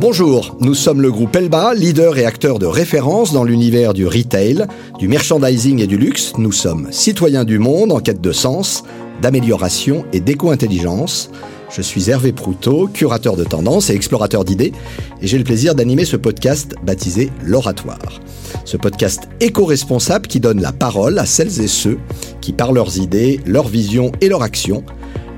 [0.00, 4.64] Bonjour, nous sommes le groupe Elba, leader et acteur de référence dans l'univers du retail,
[4.96, 6.34] du merchandising et du luxe.
[6.38, 8.84] Nous sommes citoyens du monde en quête de sens,
[9.20, 11.30] d'amélioration et d'éco-intelligence.
[11.72, 14.72] Je suis Hervé Proutot, curateur de tendances et explorateur d'idées,
[15.20, 18.20] et j'ai le plaisir d'animer ce podcast baptisé L'Oratoire.
[18.64, 21.98] Ce podcast éco-responsable qui donne la parole à celles et ceux
[22.40, 24.84] qui, par leurs idées, leurs visions et leurs actions,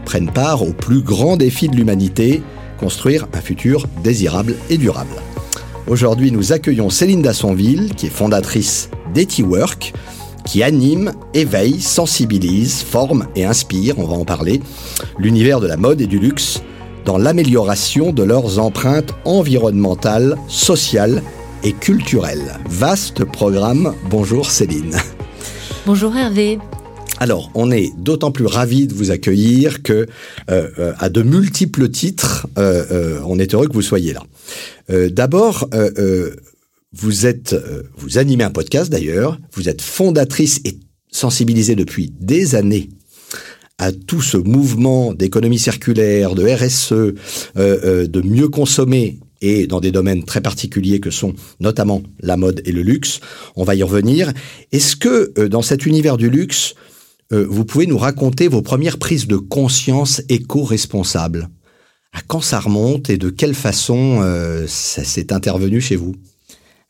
[0.05, 2.43] prennent part au plus grand défi de l'humanité,
[2.81, 5.15] construire un futur désirable et durable.
[5.87, 9.93] Aujourd'hui, nous accueillons Céline Dassonville, qui est fondatrice d'EtiWork,
[10.47, 14.61] qui anime, éveille, sensibilise, forme et inspire, on va en parler,
[15.19, 16.63] l'univers de la mode et du luxe
[17.05, 21.23] dans l'amélioration de leurs empreintes environnementales, sociales
[21.63, 22.59] et culturelles.
[22.69, 23.95] Vaste programme.
[24.09, 24.97] Bonjour Céline.
[25.87, 26.59] Bonjour Hervé.
[27.23, 30.07] Alors, on est d'autant plus ravis de vous accueillir que,
[30.51, 34.23] euh, euh, à de multiples titres, euh, on est heureux que vous soyez là.
[35.11, 35.69] D'abord,
[36.93, 37.55] vous êtes,
[37.97, 39.39] vous animez un podcast d'ailleurs.
[39.53, 40.81] Vous êtes fondatrice et
[41.13, 42.89] sensibilisée depuis des années
[43.79, 47.15] à tout ce mouvement d'économie circulaire, de RSE,
[47.55, 52.73] de mieux consommer et dans des domaines très particuliers que sont notamment la mode et
[52.73, 53.21] le luxe.
[53.55, 54.33] On va y revenir.
[54.73, 56.75] Est-ce que dans cet univers du luxe,
[57.33, 61.49] euh, vous pouvez nous raconter vos premières prises de conscience éco-responsables.
[62.13, 66.15] À quand ça remonte et de quelle façon euh, ça s'est intervenu chez vous?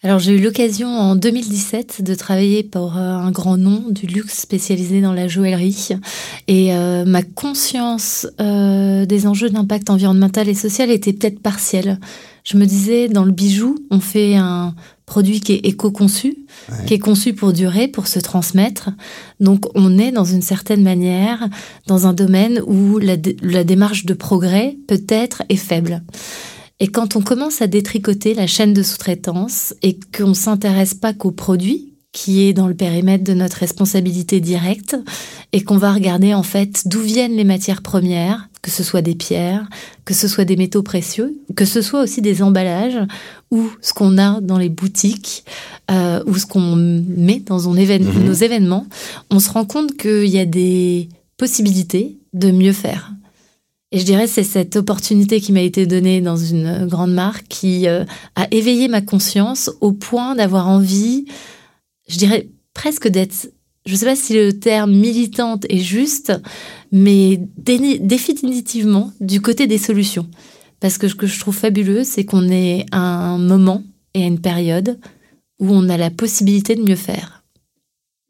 [0.02, 4.38] Alors j'ai eu l'occasion en 2017 de travailler pour euh, un grand nom du luxe
[4.38, 5.91] spécialisé dans la joaillerie
[6.48, 6.72] et
[7.05, 11.98] ma conscience des enjeux d'impact environnemental et social était peut-être partielle.
[12.44, 14.74] Je me disais dans le bijou, on fait un
[15.11, 16.36] produit qui est éco-conçu,
[16.86, 18.91] qui est conçu pour durer, pour se transmettre.
[19.41, 21.48] Donc on est dans une certaine manière
[21.89, 26.05] dans un domaine où la, démarche de progrès peut-être est faible.
[26.78, 31.33] Et quand on commence à détricoter la chaîne de sous-traitance et qu'on s'intéresse pas qu'au
[31.33, 34.96] produit, qui est dans le périmètre de notre responsabilité directe,
[35.52, 39.14] et qu'on va regarder en fait d'où viennent les matières premières, que ce soit des
[39.14, 39.68] pierres,
[40.05, 43.01] que ce soit des métaux précieux, que ce soit aussi des emballages,
[43.50, 45.44] ou ce qu'on a dans les boutiques,
[45.90, 48.24] euh, ou ce qu'on met dans mhm.
[48.24, 48.86] nos événements,
[49.30, 53.12] on se rend compte qu'il y a des possibilités de mieux faire.
[53.92, 57.89] Et je dirais c'est cette opportunité qui m'a été donnée dans une grande marque qui
[57.89, 58.05] euh,
[58.36, 61.24] a éveillé ma conscience au point d'avoir envie,
[62.08, 63.48] je dirais presque d'être
[63.86, 66.33] je ne sais pas si le terme militante est juste,
[66.92, 70.28] mais définitivement du côté des solutions.
[70.80, 73.83] Parce que ce que je trouve fabuleux, c'est qu'on est à un moment
[74.14, 74.98] et à une période
[75.61, 77.41] où on a la possibilité de mieux faire.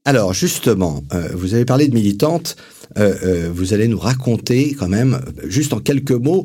[0.05, 2.57] Alors justement, euh, vous avez parlé de militante,
[2.99, 6.45] euh, euh, vous allez nous raconter quand même, juste en quelques mots,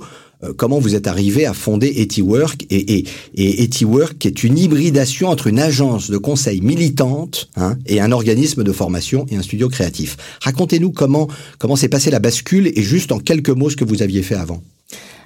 [0.58, 3.06] comment vous êtes arrivé à fonder EtiWork et, et,
[3.36, 8.64] et EtiWork est une hybridation entre une agence de conseil militante hein, et un organisme
[8.64, 10.18] de formation et un studio créatif.
[10.42, 14.04] Racontez-nous comment comment s'est passée la bascule et juste en quelques mots ce que vous
[14.04, 14.62] aviez fait avant.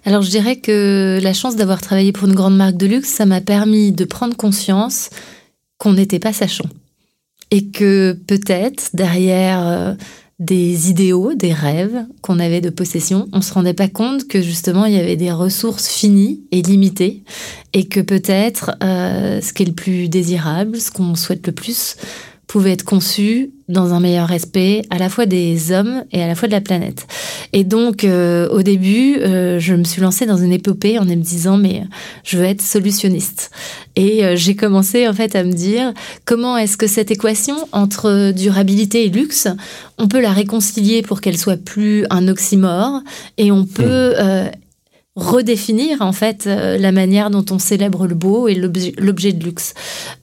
[0.09, 3.27] Alors je dirais que la chance d'avoir travaillé pour une grande marque de luxe, ça
[3.27, 5.11] m'a permis de prendre conscience
[5.77, 6.67] qu'on n'était pas sachant.
[7.51, 9.93] Et que peut-être derrière euh,
[10.39, 14.85] des idéaux, des rêves qu'on avait de possession, on se rendait pas compte que justement
[14.85, 17.21] il y avait des ressources finies et limitées.
[17.73, 21.97] Et que peut-être euh, ce qui est le plus désirable, ce qu'on souhaite le plus,
[22.49, 26.33] pouvait être conçu dans un meilleur respect à la fois des hommes et à la
[26.33, 27.05] fois de la planète.
[27.53, 31.13] Et donc, euh, au début, euh, je me suis lancée dans une épopée en me
[31.13, 31.83] disant, mais
[32.23, 33.51] je veux être solutionniste.
[33.95, 35.93] Et euh, j'ai commencé en fait à me dire,
[36.25, 39.47] comment est-ce que cette équation entre durabilité et luxe,
[39.99, 43.01] on peut la réconcilier pour qu'elle soit plus un oxymore
[43.37, 44.49] et on peut hmm
[45.19, 49.73] redéfinir en fait euh, la manière dont on célèbre le beau et l'objet de luxe.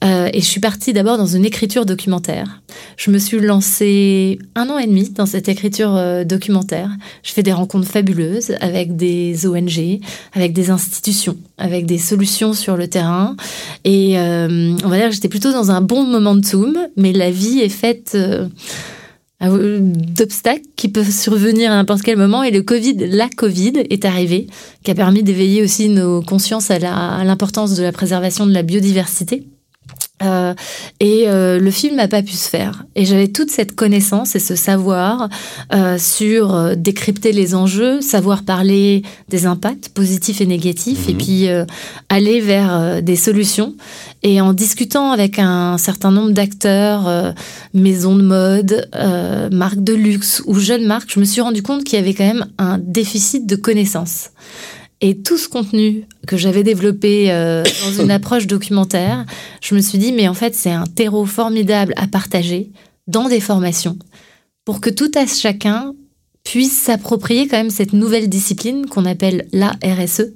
[0.03, 2.61] Euh, et je suis partie d'abord dans une écriture documentaire.
[2.97, 6.89] Je me suis lancée un an et demi dans cette écriture euh, documentaire.
[7.23, 9.99] Je fais des rencontres fabuleuses avec des ONG,
[10.33, 13.35] avec des institutions, avec des solutions sur le terrain.
[13.85, 17.69] Et on va dire que j'étais plutôt dans un bon momentum, mais la vie est
[17.69, 18.17] faite
[19.39, 24.47] d'obstacles qui peuvent survenir à n'importe quel moment et le Covid, la Covid est arrivée,
[24.83, 29.47] qui a permis d'éveiller aussi nos consciences à l'importance de la préservation de la biodiversité.
[30.23, 30.53] Euh,
[30.99, 32.85] et euh, le film n'a pas pu se faire.
[32.95, 35.29] Et j'avais toute cette connaissance et ce savoir
[35.73, 41.17] euh, sur euh, décrypter les enjeux, savoir parler des impacts positifs et négatifs, et mhm.
[41.17, 41.65] puis euh,
[42.09, 43.75] aller vers des solutions.
[44.23, 47.33] Et en discutant avec un certain nombre d'acteurs,
[47.73, 48.89] maisons de mode,
[49.51, 52.25] marques de luxe ou jeunes marques, je me suis rendu compte qu'il y avait quand
[52.25, 54.31] même un déficit de connaissances.
[54.99, 59.25] Et tout ce contenu que j'avais développé euh, dans une approche documentaire,
[59.61, 62.71] je me suis dit, mais en fait, c'est un terreau formidable à partager
[63.07, 63.97] dans des formations
[64.65, 65.93] pour que tout à chacun
[66.43, 70.33] puisse s'approprier quand même cette nouvelle discipline qu'on appelle la RSE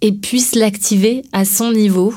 [0.00, 2.14] et puisse l'activer à son niveau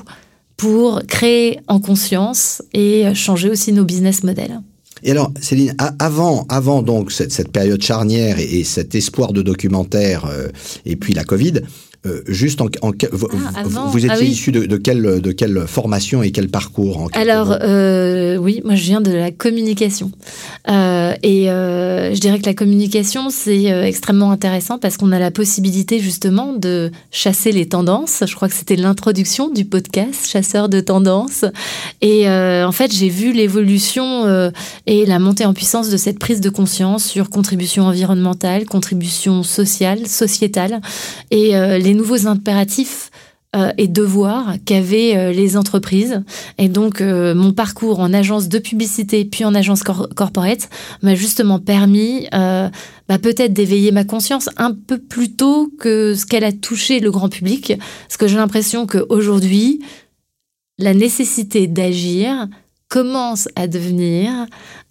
[0.58, 4.62] pour créer en conscience et changer aussi nos business models.
[5.04, 10.48] Et alors, Céline, avant, avant donc cette, période charnière et, cet espoir de documentaire, euh,
[10.86, 11.62] et puis la Covid,
[12.06, 16.32] euh, juste en, ah, vous, ah étiez issu de, de, quelle, de quelle formation et
[16.32, 20.12] quel parcours en Alors euh, oui, moi je viens de la communication.
[20.68, 26.00] Euh, et je dirais que la communication c'est extrêmement intéressant parce qu'on a la possibilité
[26.00, 28.22] justement de chasser les tendances.
[28.28, 31.46] Je crois que c'était l'introduction du podcast Chasseur de tendances.
[32.02, 34.52] Et en fait j'ai vu l'évolution
[34.94, 40.08] et la montée en puissance de cette prise de conscience sur contribution environnementale, contribution sociale,
[40.08, 40.82] sociétale
[41.32, 43.10] et les nouveaux impératifs
[43.56, 46.24] euh, et devoirs qu'avaient euh, les entreprises.
[46.58, 50.70] Et donc, euh, mon parcours en agence de publicité puis en agence corporate
[51.04, 56.44] m'a justement permis bah, peut-être d'éveiller ma conscience un peu plus tôt que ce qu'elle
[56.44, 57.74] a touché le grand public.
[58.08, 59.84] Parce que j'ai l'impression qu'aujourd'hui,
[60.80, 62.48] la nécessité d'agir
[62.94, 64.30] commence à devenir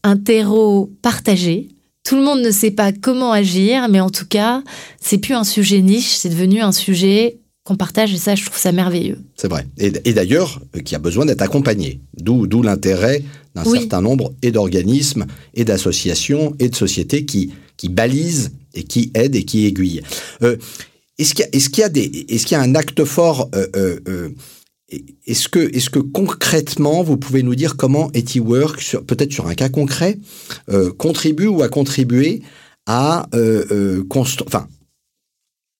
[0.02, 1.68] un terreau partagé
[2.04, 4.64] tout le monde ne sait pas comment agir, mais en tout cas,
[5.00, 8.58] c'est plus un sujet niche, c'est devenu un sujet qu'on partage et ça, je trouve
[8.58, 9.18] ça merveilleux.
[9.36, 9.68] C'est vrai.
[9.78, 12.00] Et, d'ailleurs, euh, qui a besoin d'être accompagné.
[12.18, 13.22] D'où, d'où l'intérêt
[13.54, 19.12] d'un certain nombre et d'organismes et d'associations et de sociétés qui, qui balisent et qui
[19.14, 20.02] aident et qui aiguillent.
[20.42, 20.56] Euh,
[21.18, 24.30] est-ce qu'il y qu'il y a des, qu'il y a un acte fort euh,
[25.26, 29.68] est-ce que, est que concrètement, vous pouvez nous dire comment EtiWork, peut-être sur un cas
[29.68, 30.18] concret,
[30.70, 32.42] euh, contribue ou a contribué
[32.86, 34.04] à, euh, euh
[34.44, 34.66] enfin,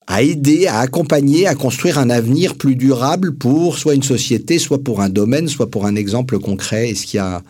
[0.06, 4.82] à aider, à accompagner, à construire un avenir plus durable pour soit une société, soit
[4.82, 6.91] pour un domaine, soit pour un exemple concret?
[6.91, 7.43] Est-ce qu'il y a,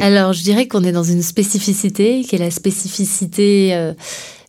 [0.00, 3.94] Alors, je dirais qu'on est dans une spécificité qui est la spécificité euh,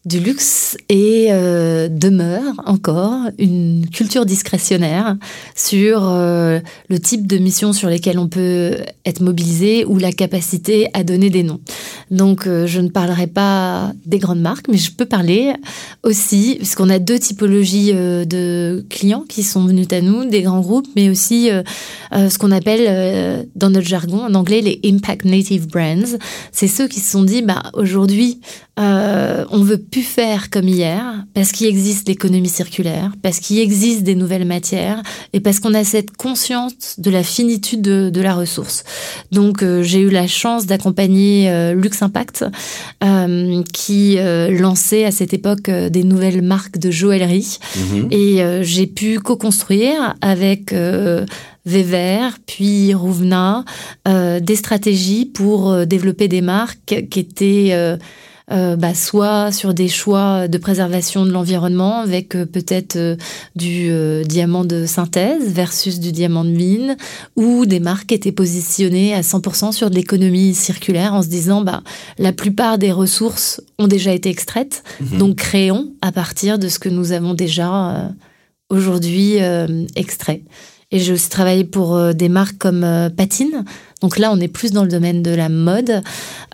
[0.05, 5.15] du luxe et euh, demeure encore une culture discrétionnaire
[5.55, 6.59] sur euh,
[6.89, 11.29] le type de missions sur lesquelles on peut être mobilisé ou la capacité à donner
[11.29, 11.61] des noms.
[12.11, 15.53] Donc euh, je ne parlerai pas des grandes marques, mais je peux parler
[16.03, 20.87] aussi, puisqu'on a deux typologies de clients qui sont venus à nous, des grands groupes,
[20.97, 21.49] mais aussi
[22.11, 26.17] ce qu'on appelle dans notre jargon en anglais les Impact Native Brands.
[26.51, 28.41] C'est ceux qui se sont dit, bah, aujourd'hui,
[28.77, 34.15] on veut pu faire comme hier parce qu'il existe l'économie circulaire, parce qu'il existe des
[34.15, 35.01] nouvelles matières
[35.33, 38.83] et parce qu'on a cette conscience de la finitude de, la ressource.
[39.31, 42.45] Donc euh, j'ai eu la chance d'accompagner euh, Lux Impact
[43.03, 44.17] euh, qui
[44.49, 48.07] lançait à cette époque des nouvelles marques de joaillerie mhm.
[48.11, 50.73] et j'ai pu co-construire avec
[51.65, 53.65] Vever, puis Rouvna,
[54.05, 57.97] des stratégies pour développer des marques qui étaient
[58.51, 63.15] euh, bah, soit sur des choix de préservation de l'environnement avec euh, peut-être euh,
[63.55, 63.89] du
[64.25, 66.97] diamant de synthèse versus du diamant de mine,
[67.37, 71.83] ou des marques étaient positionnées à 100% sur de l'économie circulaire en se disant bah,
[72.17, 75.19] la plupart des ressources ont déjà été extraites, mhm.
[75.19, 78.11] donc créons à partir de ce que nous avons déjà
[78.69, 79.37] aujourd'hui
[79.95, 80.43] extrait.
[80.91, 83.63] Et j'ai aussi travaillé pour des marques comme Patine,
[84.03, 86.01] donc là, on est plus dans le domaine de la mode.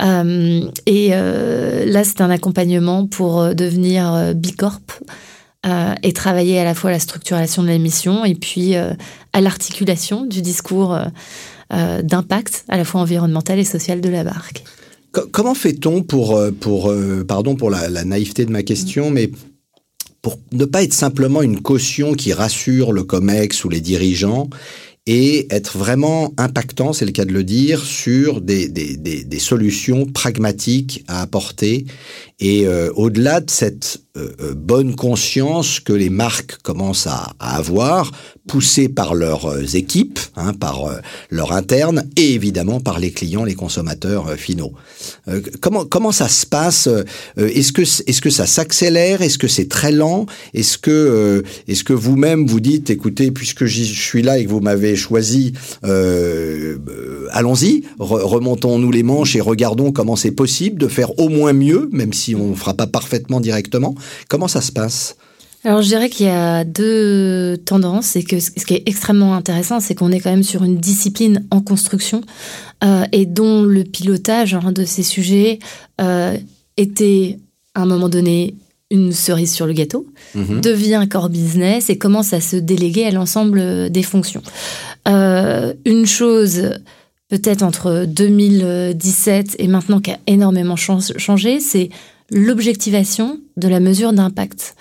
[0.01, 5.01] Euh, et euh, là, c'est un accompagnement pour euh, devenir Bicorp
[6.03, 10.41] et travailler à la fois à la structuration de l'émission et puis à l'articulation du
[10.41, 10.97] discours
[11.69, 14.63] d'impact à la fois environnemental et social de la marque.
[15.11, 16.93] Comment fait-on pour, pour
[17.27, 19.31] pardon pour la, la, naïveté de ma question, mais
[20.21, 24.49] pour ne pas être simplement une caution qui rassure le COMEX ou les dirigeants
[25.05, 30.05] et être vraiment impactant, c'est le cas de le dire, sur des, des, des, solutions
[30.05, 31.85] pragmatiques à apporter.
[32.39, 37.57] Et euh, au-delà de cette euh, euh, bonne conscience que les marques commencent à, à
[37.57, 38.11] avoir,
[38.47, 40.89] poussées par leurs équipes, hein, par
[41.29, 44.73] leur interne, et évidemment par les clients, les consommateurs finaux.
[45.61, 46.89] comment comment ça se passe
[47.37, 50.25] Est-ce que est-ce que ça s'accélère Est-ce que c'est très lent
[50.55, 54.61] Est-ce que est-ce que vous-même vous dites, écoutez, puisque je suis là et que vous
[54.61, 61.53] m'avez choisi, allons-y, remontons-nous les manches et regardons comment c'est possible de faire au moins
[61.53, 63.93] mieux, même si on ne fera pas parfaitement directement.
[64.27, 65.15] Comment ça se passe?
[65.65, 69.81] Alors je dirais qu'il y a deux tendances et que ce qui est extrêmement intéressant,
[69.81, 72.21] c'est qu'on est quand même sur une discipline en construction
[72.83, 75.59] euh, et dont le pilotage hein, de ces sujets
[75.99, 76.37] euh,
[76.77, 77.39] était
[77.75, 78.55] à un moment donné
[78.89, 80.61] une cerise sur le gâteau, Mhm.
[80.61, 84.41] devient core business et commence à se déléguer à l'ensemble des fonctions.
[85.09, 86.71] Euh, une chose,
[87.27, 91.89] peut-être entre 2017 et maintenant qui a énormément chan- changé, c'est
[92.31, 94.75] l'objectivation de la mesure d'impact.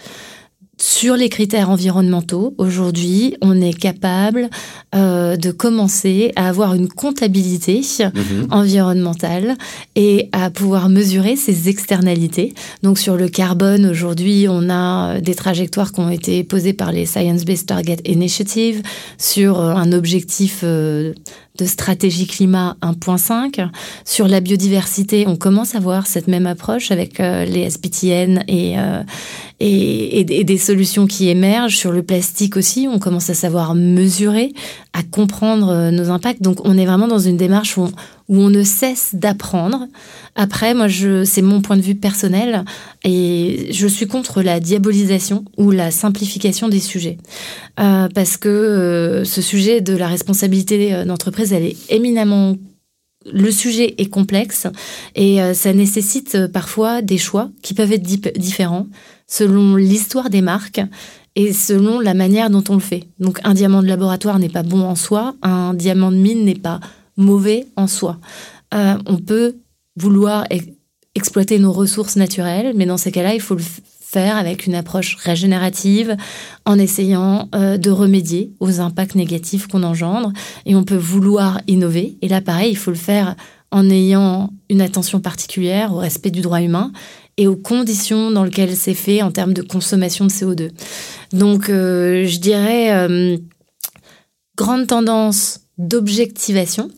[0.81, 4.49] Sur les critères environnementaux, aujourd'hui, on est capable
[4.95, 8.47] euh, de commencer à avoir une comptabilité Mhm.
[8.53, 9.57] environnementale
[9.97, 12.55] et à pouvoir mesurer ses externalités.
[12.85, 16.93] Donc sur le carbone, aujourd'hui, on a euh, des trajectoires qui ont été posées par
[16.93, 18.81] les Science Based Target Initiative
[19.19, 21.13] sur euh, un objectif euh,
[21.59, 23.69] de stratégie climat 1.5.
[24.05, 28.79] Sur la biodiversité, on commence à voir cette même approche avec euh, les SPTN et,
[28.79, 29.03] euh,
[29.61, 31.77] et, des solutions qui émergent.
[31.77, 34.53] Sur le plastique aussi, on commence à savoir mesurer,
[34.93, 36.43] à comprendre euh, nos impacts.
[36.43, 37.89] Donc on est vraiment dans une démarche où
[38.29, 39.87] on, ne cesse d'apprendre.
[40.37, 42.65] Après, moi, je, c'est mon point de vue personnel
[43.05, 47.19] et je suis contre la diabolisation ou la simplification des sujets.
[47.81, 52.57] Euh, parce que euh, ce sujet de la responsabilité d'entreprise, elle est éminemment
[53.31, 54.69] le sujet est complexe
[55.15, 58.87] et ça nécessite parfois des choix qui peuvent être différents
[59.29, 60.81] selon l'histoire des marques
[61.37, 63.05] et selon la manière dont on le fait.
[63.21, 66.57] Donc un diamant de laboratoire n'est pas bon en soi, un diamant de mine n'est
[66.57, 66.81] pas
[67.17, 68.19] mauvais en soi.
[68.75, 69.57] Euh, on peut
[69.97, 70.59] vouloir e-
[71.15, 73.63] exploiter nos ressources naturelles, mais dans ces cas-là, il faut le
[74.01, 76.17] faire avec une approche régénérative,
[76.65, 80.33] en essayant euh, de remédier aux impacts négatifs qu'on engendre.
[80.65, 82.17] Et on peut vouloir innover.
[82.23, 83.37] Et là, pareil, il faut le faire
[83.71, 86.91] en ayant une attention particulière au respect du droit humain
[87.39, 90.71] et aux conditions dans lesquelles c'est fait en termes de consommation de CO2.
[91.33, 93.39] Donc, euh, je dirais, euh,
[94.57, 96.91] grande tendance d'objectivation.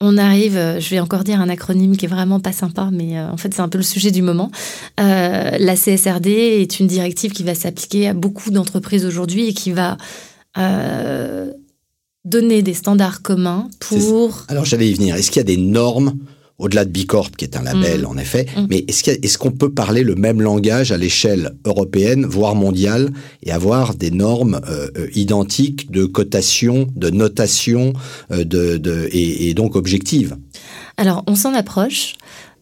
[0.00, 3.20] On arrive, euh, je vais encore dire un acronyme qui est vraiment pas sympa, mais
[3.20, 4.50] en fait c'est un peu le sujet du moment.
[4.98, 9.98] La CSRD est une directive qui va s'appliquer à beaucoup d'entreprises aujourd'hui et qui va
[12.24, 15.16] donner des standards communs pour Alors j'allais y venir.
[15.16, 16.14] Est-ce qu'il y a des normes
[16.62, 18.06] au-delà de Bicorp, qui est un label Mm.
[18.06, 18.66] en effet, Mm.
[18.70, 22.24] mais est-ce qu'il y a- est-ce qu'on peut parler le même langage à l'échelle européenne,
[22.24, 23.10] voire mondiale,
[23.42, 27.92] et avoir des normes euh, euh, identiques de cotation, de notation,
[28.30, 30.36] euh, de, de- et, et donc objectives?
[30.96, 32.14] Alors, on s'en approche,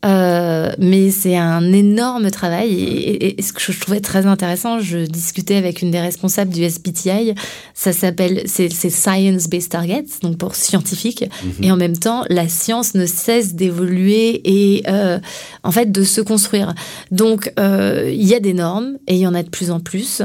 [0.04, 2.70] euh, mais c'est un énorme travail.
[2.72, 6.52] Et, et- et ce que je trouvais très intéressant, je discutais avec une des responsables
[6.52, 7.34] du SBTI.
[7.74, 11.24] Ça s'appelle, c'est Science Based Targets, donc pour scientifique.
[11.62, 15.18] Et en même temps, la science ne cesse d'évoluer et euh,
[15.64, 16.74] en fait de se construire.
[17.10, 19.80] Donc, euh, il y a des normes et il y en a de plus en
[19.80, 20.22] plus.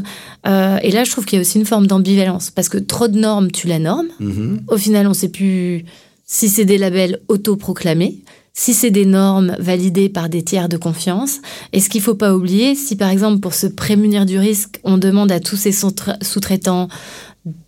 [0.48, 3.08] Euh, et là, je trouve qu'il y a aussi une forme d'ambivalence parce que trop
[3.08, 4.08] de normes, tu la normes.
[4.20, 4.62] Mhm.
[4.70, 5.86] Au final, on ne sait plus
[6.28, 8.24] si c'est des labels autoproclamés,
[8.58, 11.42] si c'est des normes validées par des tiers de confiance.
[11.74, 14.98] Et ce qu'il faut pas oublier, si par exemple pour se prémunir du risque, on
[14.98, 16.88] demande à tous ces sous-tra- sous-traitants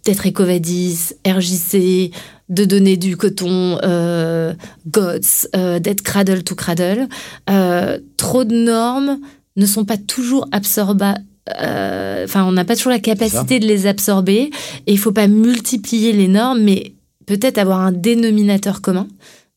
[0.05, 2.11] d'être Ecovadis, RJC,
[2.49, 4.53] de donner du coton euh,
[4.87, 7.07] GOTS, euh, d'être cradle to cradle,
[7.49, 9.19] euh, trop de normes
[9.57, 11.21] ne sont pas toujours absorbables.
[11.49, 14.51] Enfin, on n'a pas toujours la capacité de les absorber
[14.85, 16.93] et il faut pas multiplier les normes, mais
[17.25, 19.07] peut-être avoir un dénominateur commun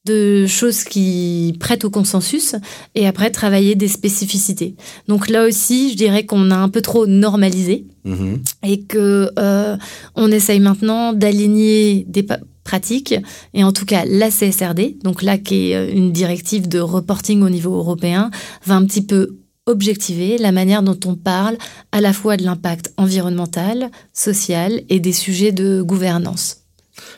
[0.06, 2.54] de choses qui prêtent au consensus
[2.94, 4.74] et après travailler des spécificités.
[5.08, 8.40] Donc là aussi, je dirais qu'on a un peu trop normalisé Mhm.
[8.64, 9.76] et que euh,
[10.14, 12.26] on essaye maintenant d'aligner des
[12.64, 13.14] pratiques
[13.52, 17.42] et en tout cas la CSRD, donc là qui est euh, une directive de reporting
[17.42, 18.30] au niveau européen,
[18.64, 21.58] va un petit peu objectiver la manière dont on parle
[21.92, 26.59] à la fois de l'impact environnemental, social et des sujets de gouvernance.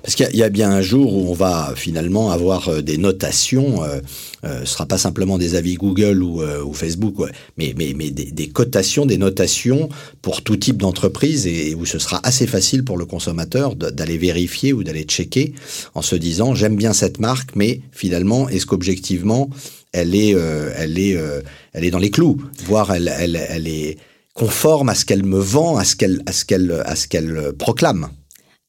[0.02, 2.68] Parce qu'il y a- il y, a bien un jour où on va finalement avoir
[2.68, 3.82] euh, des notations.
[3.84, 4.00] Euh,
[4.44, 9.06] euh, ce sera pas simplement des avis Google ou, euh, Facebook, ouais, mais, des, cotations,
[9.06, 9.88] des notations
[10.20, 14.72] pour tout type d'entreprise et, où ce sera assez facile pour le consommateur d'aller vérifier
[14.72, 15.54] ou d'aller checker
[15.94, 19.48] en se disant j'aime bien cette marque, mais finalement est-ce qu'objectivement
[19.92, 21.42] elle est, euh,
[21.90, 23.08] dans les clous, voire elle,
[23.66, 23.98] est
[24.34, 28.08] conforme à ce qu'elle me vend, à ce qu'elle, proclame.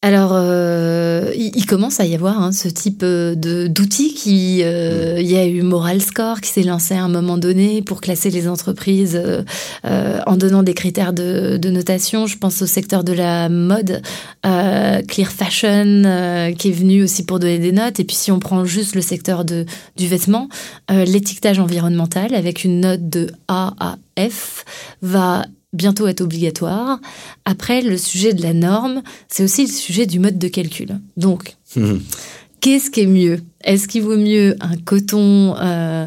[0.06, 5.32] Alors, euh, il, commence à y avoir hein, ce type euh, d'outils qui, euh, il
[5.32, 8.50] y a eu Moral Score qui s'est lancé à un moment donné pour classer les
[8.50, 9.44] entreprises euh,
[9.86, 12.28] euh, en donnant des critères de, de notation.
[12.28, 14.02] Je pense au secteur de la mode,
[14.46, 16.02] euh, Clear Fashion
[16.58, 18.02] qui est venu aussi pour donner des notes.
[18.02, 20.50] Et puis si on prend juste le secteur de du vêtement,
[20.90, 24.66] l'étiquetage environnemental avec une note de A à F
[25.02, 27.00] va bientôt être obligatoire.
[27.46, 31.00] Après, le sujet de la norme, c'est aussi le sujet du mode de calcul.
[31.18, 32.02] Donc, Mhm.
[32.62, 33.42] qu'est-ce qui est mieux?
[33.64, 36.06] Est-ce qu'il vaut mieux un coton euh,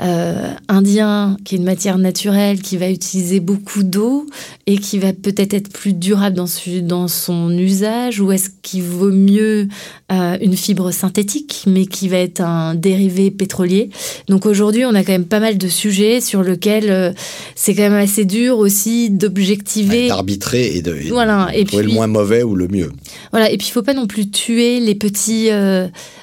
[0.00, 4.26] euh, indien, qui est une matière naturelle, qui va utiliser beaucoup d'eau
[4.66, 6.48] et qui va peut-être être plus durable dans,
[6.82, 9.68] dans son usage, ou est-ce qu'il vaut mieux
[10.10, 13.90] euh, une fibre synthétique, mais qui va être un dérivé pétrolier?
[14.28, 17.12] Donc aujourd'hui, on a quand même pas mal de sujets sur lesquels euh,
[17.54, 21.50] c'est quand même assez dur aussi d'objectiver, d'arbitrer et de, voilà.
[21.54, 22.90] et trouver le moins mauvais ou le mieux.
[23.30, 25.50] Voilà, et puis il faut pas non plus tuer les petits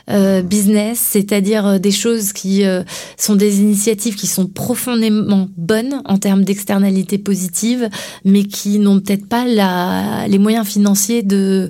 [0.09, 2.83] euh, business, c'est-à-dire euh, des choses qui euh,
[3.17, 7.89] sont des initiatives qui sont profondément bonnes en termes d'externalité positive,
[8.25, 11.69] mais qui n'ont peut-être pas la, les moyens financiers de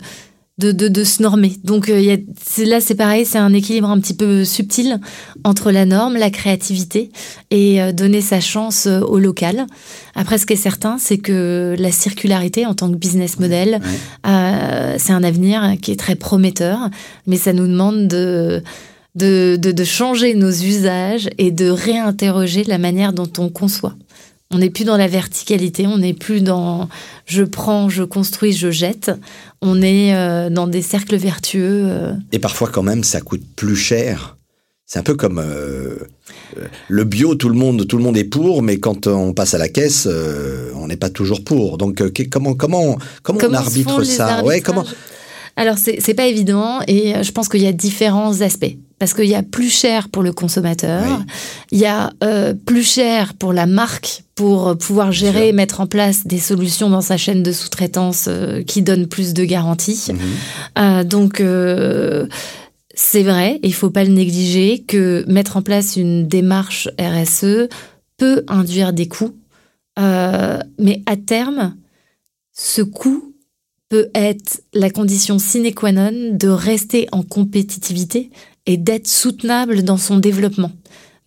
[0.62, 1.58] de, de, se normer.
[1.63, 2.18] Donc y a,
[2.65, 5.00] là, c'est pareil, c'est un équilibre un petit peu subtil
[5.44, 7.12] entre la norme, la créativité
[7.50, 9.65] et donner sa chance au local.
[10.15, 13.80] Après, ce qui est certain, c'est que la circularité en tant que business model,
[14.27, 16.89] euh, c'est un avenir qui est très prometteur,
[17.27, 18.62] mais ça nous demande de,
[19.15, 23.96] de, de, changer nos usages et de réinterroger la manière dont on conçoit.
[24.53, 26.89] On n'est plus dans la verticalité, on n'est plus dans
[27.25, 29.12] je prends, je construis, je jette.
[29.62, 31.84] On est euh, dans des cercles vertueux.
[31.86, 32.13] Euh.
[32.31, 34.38] Et parfois, quand même, ça coûte plus cher
[34.91, 35.96] c'est un peu comme euh,
[36.89, 39.58] le bio, tout le monde, tout le monde est pour, mais quand on passe à
[39.58, 40.05] la caisse,
[40.75, 41.77] on n'est pas toujours pour.
[41.77, 44.43] Donc euh, comment comment comment, on arbitre ça?
[44.43, 44.84] Ouais, comment
[45.55, 49.36] Alors c'est pas évident et je pense qu'il y a différents aspects parce qu'il y
[49.36, 51.24] a plus cher pour le consommateur,
[51.72, 52.12] il y a
[52.65, 57.01] plus cher pour la marque pour pouvoir gérer et mettre en place des solutions dans
[57.01, 58.29] sa chaîne de sous-traitance
[58.67, 60.08] qui donnent plus de garanties.
[60.75, 61.03] Mhm.
[61.03, 61.41] donc
[62.93, 67.67] c'est vrai, il faut pas le négliger, que mettre en place une démarche RSE
[68.17, 69.36] peut induire des coûts,
[70.00, 71.75] euh, mais à terme,
[72.53, 73.31] ce coût
[73.91, 78.31] peut être la condition sine qua non de rester en compétitivité
[78.65, 80.71] et d'être soutenable dans son développement.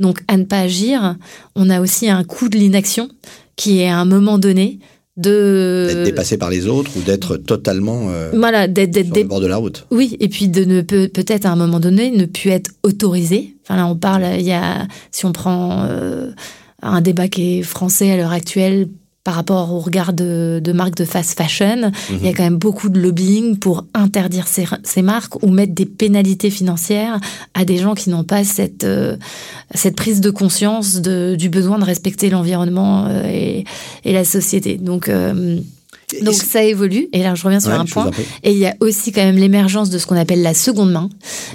[0.00, 1.16] Donc à ne pas agir,
[1.56, 3.11] on a aussi un coût de l'inaction
[3.56, 4.78] qui est à un moment donné
[5.18, 9.40] de d'être dépassé par les autres ou d'être totalement euh, voilà d'être sur le bord
[9.40, 12.24] de la route oui et puis de ne peut peut-être à un moment donné ne
[12.24, 16.33] plus être autorisé enfin là on parle il y a si on prend euh,
[16.83, 18.88] un débat qui est français à l'heure actuelle
[19.25, 22.35] par rapport au regard de, marques de fast fashion, il y a mhm.
[22.37, 27.19] quand même beaucoup de lobbying pour interdire ces, marques ou mettre des pénalités financières
[27.55, 29.17] à des gens qui n'ont pas cette, euh,
[29.75, 33.65] cette prise de conscience de, du besoin de respecter l'environnement euh, et,
[34.05, 34.77] et, la société.
[34.77, 35.59] Donc, euh,
[36.23, 38.11] donc ça évolue, et là je reviens sur un point.
[38.43, 41.09] Et il y a aussi quand même l'émergence de ce qu'on appelle la seconde main.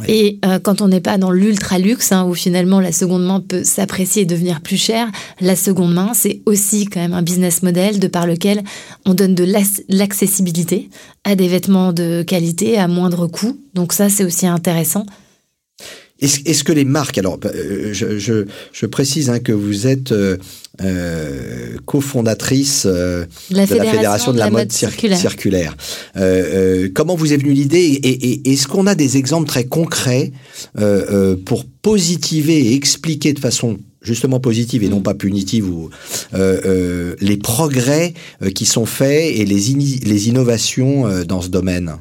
[0.08, 3.40] Et euh, quand on n'est pas dans l'ultra luxe, hein, où finalement la seconde main
[3.40, 5.08] peut s'apprécier et devenir plus chère,
[5.42, 8.64] la seconde main c'est aussi quand même un business model de par lequel
[9.06, 9.46] on donne de
[9.90, 10.90] l'accessibilité
[11.24, 13.60] à des vêtements de qualité à moindre coût.
[13.74, 15.06] Donc ça c'est aussi intéressant.
[16.22, 20.36] Est-ce que les marques, alors euh, je, précise hein, que vous êtes euh,
[20.82, 25.76] euh, cofondatrice de la Fédération de la, mode, circulaire.
[26.94, 30.32] comment vous est venue l'idée et, est-ce qu'on a des exemples très concrets
[31.46, 35.04] pour positiver et expliquer de façon justement positive et non mm.
[35.04, 35.90] pas punitive ou
[36.34, 38.14] les progrès
[38.56, 41.98] qui sont faits et les, les innovations dans ce domaine?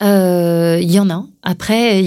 [0.00, 1.26] Euh, il y en a.
[1.42, 2.02] Après,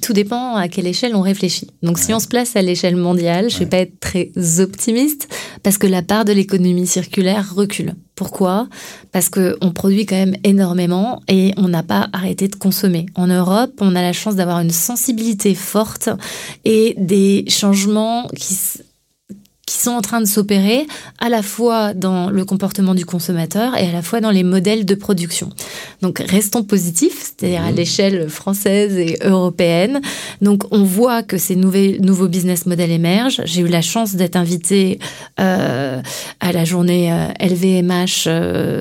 [0.00, 1.68] tout dépend à quelle échelle on réfléchit.
[1.82, 5.28] Donc, si on se place à l'échelle mondiale, je vais pas être très optimiste
[5.62, 7.94] parce que la part de l'économie circulaire recule.
[8.14, 8.68] Pourquoi?
[9.12, 13.06] Parce que on produit quand même énormément et on n'a pas arrêté de consommer.
[13.14, 16.10] En Europe, on a la chance d'avoir une sensibilité forte
[16.64, 18.54] et des changements qui
[19.70, 20.88] qui sont en train de s'opérer
[21.20, 24.84] à la fois dans le comportement du consommateur et à la fois dans les modèles
[24.84, 25.48] de production.
[26.02, 27.76] Donc restons positifs, c'est-à-dire à, mhm.
[27.76, 30.00] l'échelle française et européenne.
[30.42, 33.42] Donc on voit que ces nouveaux business models émergent.
[33.44, 34.98] J'ai eu la chance d'être invitée
[35.38, 36.02] euh,
[36.40, 38.40] à la journée LVMH euh,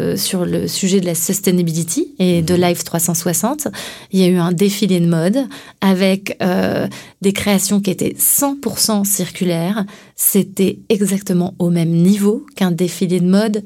[0.10, 2.62] euh, sur le sujet de la sustainability et de mhm.
[2.62, 3.67] Life 360.
[4.12, 5.45] Il y a eu un défilé de mode
[5.82, 6.88] avec euh,
[7.21, 9.86] des créations qui étaient 100% circulaires.
[10.21, 13.63] C'était exactement au même niveau qu'un défilé de mode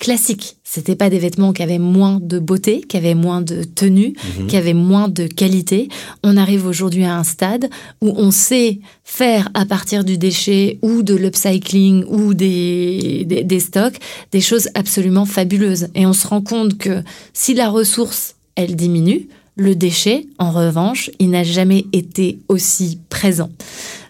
[0.00, 0.56] classique.
[0.62, 4.46] C'était pas des vêtements qui avaient moins de beauté, qui avaient moins de tenue, mhm.
[4.46, 5.88] qui avaient moins de qualité.
[6.22, 7.68] On arrive aujourd'hui à un stade
[8.00, 13.60] où on sait faire à partir du déchet ou de l'upcycling ou des, des, des
[13.60, 13.98] stocks
[14.30, 15.88] des choses absolument fabuleuses.
[15.96, 21.10] Et on se rend compte que si la ressource, elle diminue, le déchet, en revanche,
[21.18, 23.50] il n'a jamais été aussi présent.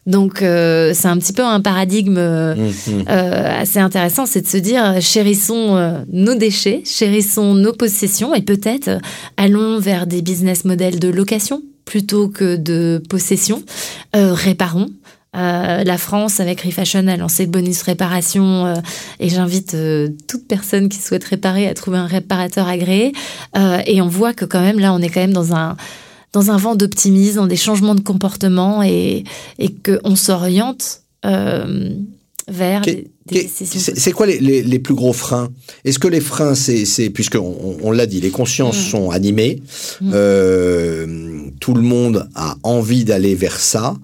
[0.07, 3.05] Donc euh, c'est un petit peu un paradigme euh, mmh, mmh.
[3.09, 9.01] Euh, assez intéressant, c'est de se dire chérissons nos déchets, chérissons nos possessions et peut-être
[9.37, 13.63] allons vers des business models de location plutôt que de possession,
[14.13, 14.89] réparons.
[15.35, 18.75] la France, avec Refashion, a lancé le bonus réparation
[19.21, 19.77] et j'invite
[20.27, 23.13] toute personne qui souhaite réparer à trouver un réparateur agréé.
[23.87, 25.77] et on voit que quand même, là, on est quand même dans un
[26.37, 29.25] dans un vent d'optimisme, dans des changements de comportement et,
[29.59, 31.03] et qu'on s'oriente
[32.49, 32.83] vers
[33.29, 35.51] C'est quoi les, les, plus gros freins?
[35.85, 38.91] Est-ce que les freins, c'est puisque on, on, l'a dit, les consciences mm.
[38.91, 39.63] sont animées,
[40.01, 40.11] mm.
[40.15, 41.07] euh,
[41.59, 43.95] tout le monde a envie d'aller vers ça.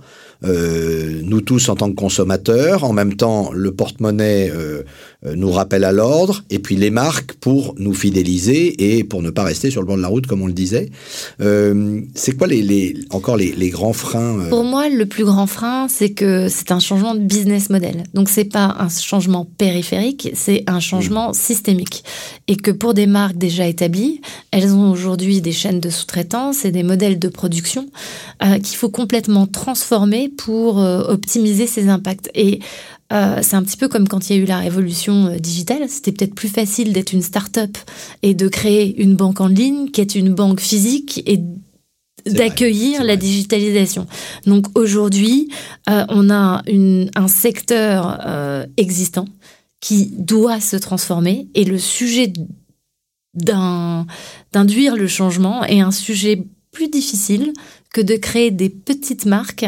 [0.45, 2.83] Euh, nous tous en tant que consommateurs.
[2.83, 4.83] En même temps, le porte-monnaie euh, euh,
[5.25, 9.45] nous rappelle à l'ordre, et puis les marques pour nous fidéliser et pour ne pas
[9.45, 10.91] rester sur le bord de la route, comme on le disait.
[11.39, 15.87] c'est quoi les, les encore les, les, grands freins Pour moi, le plus grand frein,
[15.89, 18.05] c'est que c'est un changement de business model.
[18.15, 21.35] Donc c'est pas un changement périphérique, c'est un changement mmh.
[21.35, 22.05] systémique.
[22.49, 26.71] Et que pour des marques déjà établies, elles ont aujourd'hui des chaînes de sous-traitance et
[26.71, 27.87] des modèles de production
[28.63, 32.31] qu'il faut complètement transformer pour euh, optimiser ses impacts.
[32.35, 32.61] Et
[33.13, 35.89] euh, c'est un petit peu comme quand il y a eu la révolution euh, digitale.
[35.89, 37.77] C'était peut-être plus facile d'être une start-up
[38.23, 41.41] et de créer une banque en ligne qu'être une banque physique et
[42.27, 44.07] d'accueillir la digitalisation.
[44.47, 45.49] Donc aujourd'hui,
[45.89, 48.21] on a un secteur
[48.77, 49.25] existant
[49.81, 52.33] qui doit se transformer et le sujet
[53.35, 57.53] d'induire le changement est un sujet plus difficile
[57.93, 59.67] que de créer des petites marques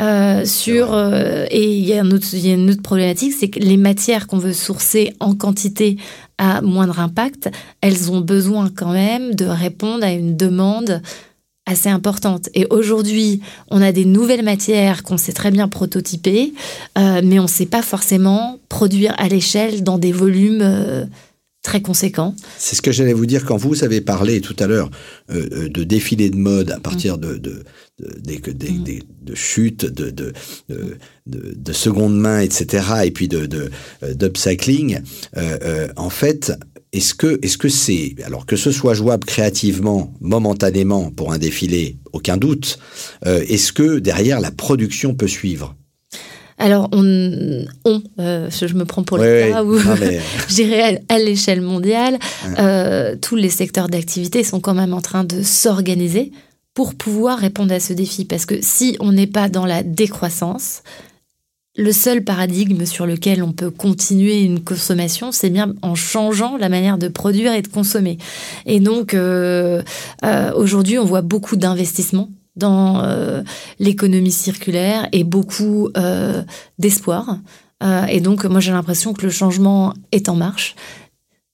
[0.00, 3.58] euh, sur euh, et il y, a il y a une autre problématique, c'est que
[3.58, 5.96] les matières qu'on veut sourcer en quantité
[6.38, 7.50] à moindre impact,
[7.80, 11.02] elles ont besoin quand même de répondre à une demande
[11.66, 12.48] assez importante.
[12.54, 16.54] Et aujourd'hui, on a des nouvelles matières qu'on sait très bien prototyper,
[16.96, 21.06] euh, mais on ne sait pas forcément produire à l'échelle dans des volumes
[21.62, 22.34] très conséquent.
[22.56, 24.90] C'est ce que j'allais vous dire quand vous avez parlé tout à l'heure
[25.30, 27.64] euh, euh, de défilé de mode à partir de, de,
[27.98, 30.32] de, de, de chutes, de, de,
[31.26, 33.70] de, seconde main, etc., et puis de
[34.14, 35.00] d'upcycling.
[35.36, 36.52] Euh, en fait,
[36.92, 41.98] est-ce que est-ce que c'est alors que ce soit jouable créativement, momentanément pour un défilé,
[42.12, 42.78] aucun doute.
[43.26, 45.76] est-ce que derrière la production peut suivre?
[46.58, 49.78] Alors, on, on euh, je me prends pour le cas où
[50.48, 52.18] je dirais à, l'échelle mondiale,
[52.58, 56.32] euh, tous les secteurs d'activité sont quand même en train de s'organiser
[56.74, 58.24] pour pouvoir répondre à ce défi.
[58.24, 60.82] Parce que si on n'est pas dans la décroissance,
[61.76, 66.68] le seul paradigme sur lequel on peut continuer une consommation, c'est bien en changeant la
[66.68, 68.18] manière de produire et de consommer.
[68.66, 69.80] Et donc, euh,
[70.56, 73.42] aujourd'hui, on voit beaucoup d'investissements dans euh,
[73.78, 76.42] l'économie circulaire et beaucoup euh,
[76.78, 77.38] d'espoir.
[77.82, 80.74] Euh, et donc, moi, j'ai l'impression que le changement est en marche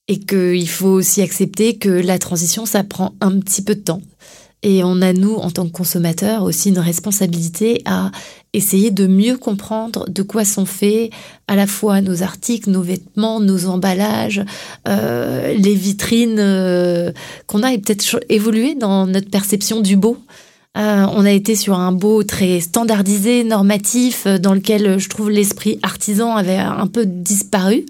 [0.08, 4.02] et qu'il faut aussi accepter que la transition, ça prend un petit peu de temps.
[4.62, 8.10] Et on a, nous, en tant que consommateurs, aussi une responsabilité à
[8.54, 11.10] essayer de mieux comprendre de quoi sont faits
[11.48, 14.42] à la fois nos articles, nos vêtements, nos emballages,
[14.86, 17.12] les vitrines
[17.46, 20.16] qu'on a et peut-être évolué dans notre perception du beau.
[20.76, 25.08] Euh, on a été sur un beau très standardisé, normatif, euh, dans lequel euh, je
[25.08, 27.86] trouve l'esprit artisan avait un peu disparu.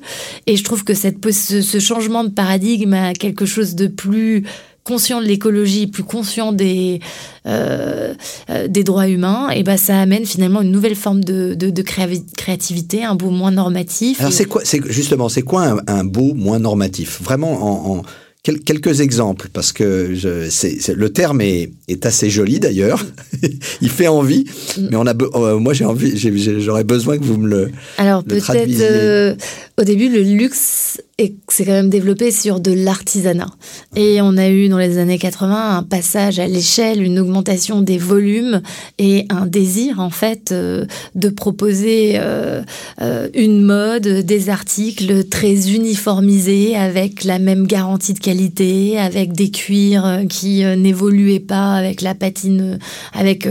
[0.47, 4.44] Et je trouve que cette, ce, changement de paradigme a quelque chose de plus
[4.85, 7.01] conscient de l'écologie, plus conscient des
[7.47, 13.14] des droits humains, et ben ça amène finalement une nouvelle forme de, de, créativité, un
[13.14, 14.20] beau moins normatif.
[14.20, 17.23] Alors c'est quoi, c'est justement, c'est quoi un, beau moins normatif?
[17.23, 18.03] Vraiment en
[18.45, 23.05] quelques exemples, parce que je, le terme est, est assez joli d'ailleurs.
[23.81, 24.45] Il fait envie,
[24.77, 24.89] mm.
[24.91, 26.17] mais on a, euh, moi j'ai envie,
[26.61, 27.71] j'aurais besoin que vous me le.
[27.97, 29.35] Alors peut-être euh,
[29.79, 33.50] au début le luxe et c'est quand même développé sur de l'artisanat.
[33.94, 37.98] Et on a eu dans les années 80 un passage à l'échelle, une augmentation des
[37.98, 38.62] volumes
[38.98, 42.62] et un désir en fait euh, de proposer euh,
[43.00, 49.53] euh, une mode, des articles très uniformisés avec la même garantie de qualité, avec des
[49.53, 52.81] cuirs qui n'évoluaient pas avec la patine,
[53.12, 53.46] avec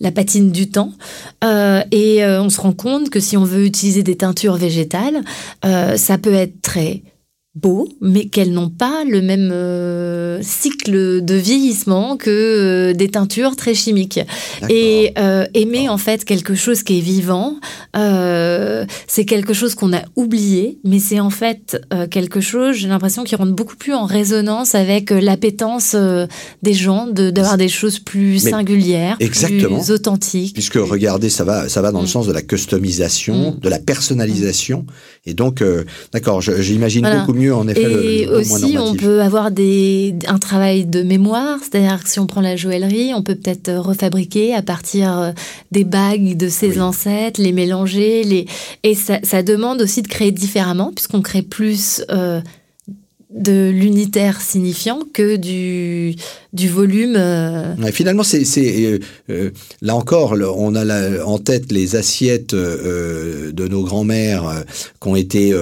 [0.00, 0.92] la patine du temps.
[1.42, 5.22] et on se rend compte que si on veut utiliser des teintures végétales,
[5.62, 7.02] ça peut être très
[7.56, 13.56] beaux, mais qu'elles n'ont pas le même euh, cycle de vieillissement que euh, des teintures
[13.56, 14.20] très chimiques.
[14.68, 17.56] Et euh, aimer en fait quelque chose qui est vivant,
[17.94, 23.34] c'est quelque chose qu'on a oublié, mais c'est en fait quelque chose, j'ai l'impression, qui
[23.36, 25.96] rentre beaucoup plus en résonance avec l'appétence
[26.62, 30.54] des gens d'avoir des choses plus singulières, plus authentiques.
[30.54, 32.08] Puisque regardez, ça va, ça va dans le mm.
[32.08, 33.60] sens de la customisation, mm.
[33.60, 34.84] de la personnalisation,
[35.26, 38.22] Et donc, euh, d'accord, j'imagine beaucoup mieux en effet.
[38.22, 42.40] Et aussi, on peut avoir des, un travail de mémoire, c'est-à-dire que si on prend
[42.40, 45.32] la joaillerie, on peut peut-être refabriquer à partir euh,
[45.72, 48.46] des bagues de ses ancêtres, les mélanger, les
[48.84, 52.02] et ça, ça, demande aussi de créer différemment puisqu'on crée plus.
[52.10, 52.40] Euh,
[53.36, 56.16] de l'unitaire signifiant que du,
[56.54, 57.14] du volume.
[57.16, 57.74] Euh.
[57.92, 59.50] finalement, c'est euh, euh,
[59.82, 64.64] là encore, on a en tête les assiettes de nos grands-mères
[65.00, 65.54] qui ont été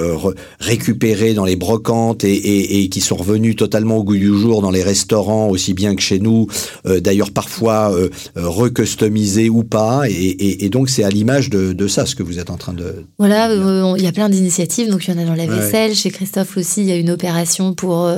[0.61, 4.71] récupérées dans les brocantes et, et, qui sont revenues totalement au goût du jour dans
[4.71, 6.47] les restaurants, aussi bien que chez nous.
[6.85, 7.93] D'ailleurs, parfois
[8.37, 10.03] recustomisées ou pas.
[10.09, 13.05] Et, donc, c'est à l'image de, de, ça ce que vous êtes en train de.
[13.19, 13.53] Voilà,
[13.97, 14.89] il y a plein d'initiatives.
[14.91, 15.95] Donc, il y en a dans la vaisselle.
[15.95, 18.11] Chez Christophe aussi, il y a une opération pour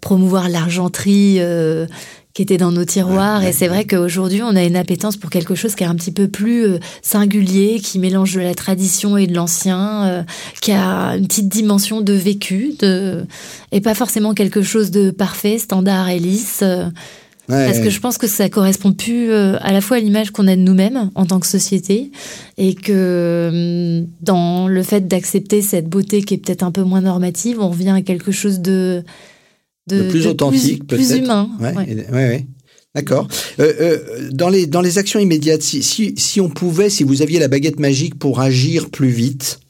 [0.00, 1.40] promouvoir l'argenterie
[2.38, 3.42] qui était dans nos tiroirs.
[3.42, 6.12] et c'est vrai qu'aujourd'hui, on a une appétence pour quelque chose qui est un petit
[6.12, 10.22] peu plus euh, singulier, qui mélange de la tradition et de l'ancien, euh,
[10.62, 13.26] qui a une petite dimension de vécu, de...
[13.72, 16.62] et pas forcément quelque chose de parfait, standard et lisse.
[17.50, 20.46] Euh, parce que je pense que ça correspond plus à la fois à l'image qu'on
[20.48, 22.10] a de nous-mêmes en tant que société
[22.58, 27.58] et que dans le fait d'accepter cette beauté qui est peut-être un peu moins normative,
[27.60, 29.02] on revient à quelque chose de
[29.88, 31.08] de, plus authentique, peut-être.
[31.08, 31.48] Plus humain.
[31.60, 31.74] Ouais.
[32.12, 32.46] ouais,
[32.94, 33.28] D'accord.
[33.60, 37.22] Euh, euh, dans, les, dans les actions immédiates, si, si, si, on pouvait, si vous
[37.22, 39.60] aviez la baguette magique pour agir plus vite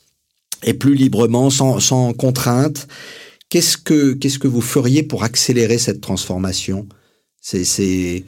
[0.62, 2.88] et plus librement, sans, sans contrainte,
[3.48, 6.86] qu'est-ce que, qu'est-ce que vous feriez pour accélérer cette transformation?
[7.56, 8.24] C'est,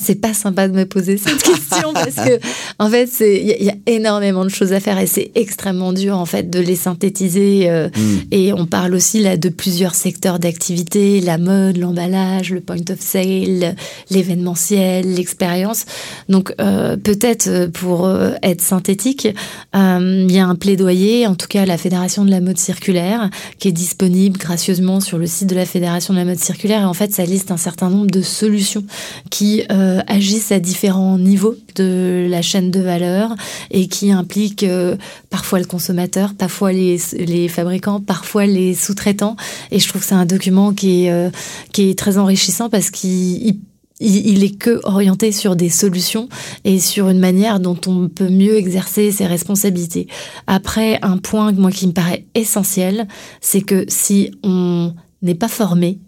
[0.00, 2.40] c'est pas sympa de me poser cette question parce que
[2.78, 6.26] en fait il y, a énormément de choses à faire et c'est extrêmement dur en
[6.26, 8.18] fait de les synthétiser euh, mm.
[8.30, 13.00] et on parle aussi là de plusieurs secteurs d'activité la mode l'emballage le point of
[13.00, 13.74] sale
[14.10, 15.84] l'événementiel l'expérience
[16.28, 18.10] donc euh, peut-être euh, pour
[18.42, 19.28] être synthétique
[19.74, 23.28] il y a un plaidoyer en tout cas à la fédération de la mode circulaire
[23.58, 26.84] qui est disponible gracieusement sur le site de la fédération de la mode circulaire et
[26.84, 28.84] en fait ça liste un certain nombre de solutions
[29.30, 33.34] qui euh, agissent à différents niveaux de la chaîne de valeur
[33.70, 34.96] et qui impliquent euh,
[35.30, 39.36] parfois le consommateur, parfois les, les fabricants, parfois les sous-traitants.
[39.70, 41.30] Et je trouve que c'est un document qui est, euh,
[41.72, 43.58] qui est très enrichissant parce qu'il
[44.00, 46.28] il, est que orienté sur des solutions
[46.64, 50.08] et sur une manière dont on peut mieux exercer ses responsabilités.
[50.46, 53.06] Après, un point moi qui me paraît essentiel,
[53.40, 55.98] c'est que si on n'est pas formé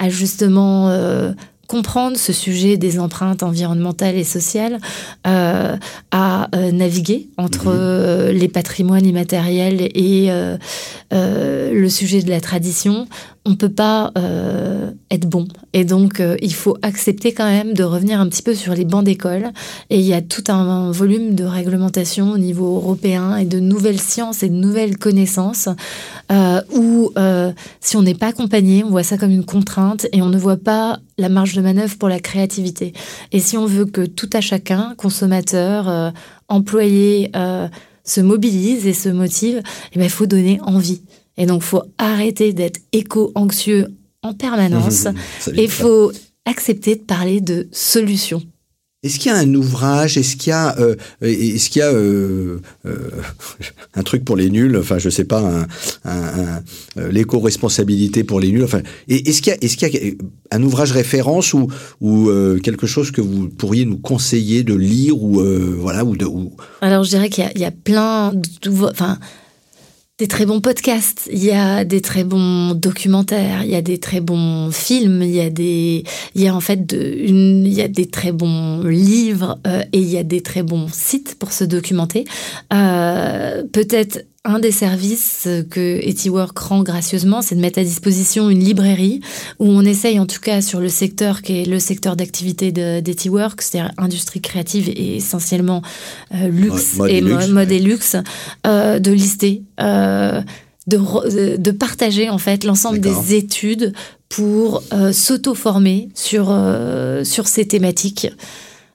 [0.00, 0.88] à justement
[1.68, 4.78] comprendre ce sujet des empreintes environnementales et sociales,
[5.26, 5.76] euh,
[6.10, 7.76] à euh, naviguer entre mhm.
[7.78, 10.30] euh, les patrimoines immatériels et
[11.10, 13.06] le sujet de la tradition,
[13.48, 15.48] on peut pas euh, être bon.
[15.72, 18.84] Et donc, euh, il faut accepter quand même de revenir un petit peu sur les
[18.84, 19.52] bancs d'école.
[19.88, 24.00] Et il y a tout un, volume de réglementation au niveau européen et de nouvelles
[24.00, 25.68] sciences et de nouvelles connaissances
[26.30, 27.12] euh, où,
[27.80, 30.56] si on n'est pas accompagné, on voit ça comme une contrainte et on ne voit
[30.56, 32.92] pas la marge de manœuvre pour la créativité.
[33.32, 36.12] Et si on veut que tout à chacun, consommateur,
[36.48, 37.30] employé,
[38.04, 41.02] se mobilise et se motive, eh ben, il faut donner envie.
[41.38, 43.86] Et donc, faut arrêter d'être éco-anxieux
[44.22, 45.06] en permanence
[45.54, 46.12] et il faut
[46.44, 48.42] accepter de parler de solutions.
[49.04, 51.92] Est-ce qu'il y a un ouvrage Est-ce qu'il y a, euh, est-ce qu'il y a
[51.92, 53.10] euh, euh,
[53.94, 58.64] un truc pour les nuls Enfin, je sais pas, un, un, l'éco-responsabilité pour les nuls.
[58.64, 60.16] Enfin, est-ce qu'il y a, est-ce qu'il y
[60.50, 61.68] a un ouvrage référence ou,
[62.00, 62.28] ou
[62.60, 65.44] quelque chose que vous pourriez nous conseiller de lire ou
[65.78, 66.56] voilà ou de ou...
[66.80, 68.32] Alors, je dirais qu'il y a, il y a plein,
[68.82, 69.20] enfin
[70.18, 73.98] des très bons podcasts, il y a des très bons documentaires, il y a des
[73.98, 76.02] très bons films, il y a des,
[76.34, 80.00] il y a en fait de, il y a des très bons livres euh, et
[80.00, 82.24] il y a des très bons sites pour se documenter.
[82.72, 88.60] Euh, Peut-être un des services que EtiWork rend gracieusement, c'est de mettre à disposition une
[88.60, 89.20] librairie
[89.58, 93.60] où on essaye, en tout cas sur le secteur qui est le secteur d'activité d'EtiWork,
[93.60, 95.82] c'est-à-dire industrie créative et essentiellement
[96.34, 98.16] euh, luxe et, mode et luxe,
[98.66, 100.40] euh, de lister, euh,
[100.86, 103.92] de, de, partager en fait l'ensemble des études
[104.30, 104.82] pour
[105.12, 106.56] s'auto-former sur,
[107.24, 108.28] sur ces thématiques.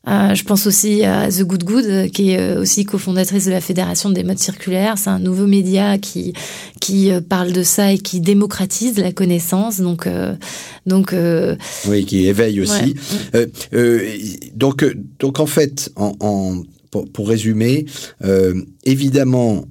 [0.06, 3.62] Euh, je pense aussi à The Good Good, qui est euh, aussi cofondatrice de la
[3.62, 4.98] Fédération des modes circulaires.
[4.98, 6.34] C'est un nouveau média qui
[6.82, 9.80] qui euh, parle de ça et qui démocratise la connaissance.
[9.80, 10.08] Donc
[10.86, 11.16] donc
[11.88, 12.96] oui, qui éveille aussi.
[14.54, 14.86] donc
[15.20, 17.86] donc en fait, en, en pour, pour, résumer,
[18.84, 19.66] évidemment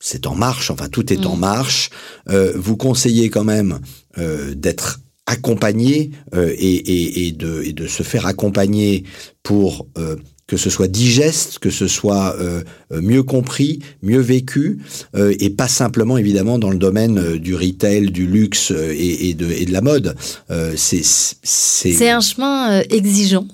[0.00, 1.40] c'est en marche, enfin tout est en mm.
[1.40, 1.90] marche.
[2.54, 3.78] vous conseillez quand même
[4.54, 9.04] d'être accompagner et, et, de, et de se faire accompagner
[9.42, 9.86] pour
[10.52, 14.80] que ce soit digeste, que ce soit euh, mieux compris, mieux vécu,
[15.16, 19.50] euh, et pas simplement évidemment dans le domaine euh, du retail, du luxe et, de,
[19.50, 20.14] et de la mode.
[20.76, 23.46] c'est un chemin exigeant.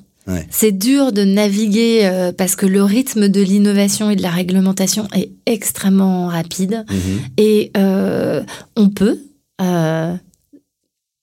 [0.50, 5.30] C'est dur de naviguer parce que le rythme de l'innovation et de la réglementation est
[5.46, 6.84] extrêmement rapide.
[6.86, 7.42] Mm-hmm.
[7.42, 7.72] Et
[8.76, 9.20] on peut